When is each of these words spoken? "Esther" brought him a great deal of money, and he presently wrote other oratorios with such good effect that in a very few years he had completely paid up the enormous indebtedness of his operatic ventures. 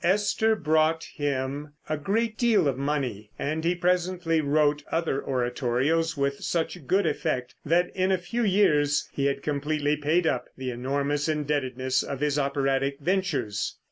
"Esther" 0.03 0.55
brought 0.55 1.03
him 1.03 1.73
a 1.87 1.95
great 1.95 2.35
deal 2.35 2.67
of 2.67 2.75
money, 2.75 3.29
and 3.37 3.63
he 3.63 3.75
presently 3.75 4.41
wrote 4.41 4.83
other 4.91 5.21
oratorios 5.23 6.17
with 6.17 6.41
such 6.43 6.87
good 6.87 7.05
effect 7.05 7.53
that 7.63 7.95
in 7.95 8.11
a 8.11 8.17
very 8.17 8.23
few 8.25 8.43
years 8.43 9.07
he 9.13 9.27
had 9.27 9.43
completely 9.43 9.95
paid 9.95 10.25
up 10.25 10.45
the 10.57 10.71
enormous 10.71 11.29
indebtedness 11.29 12.01
of 12.01 12.19
his 12.19 12.39
operatic 12.39 12.99
ventures. 12.99 13.77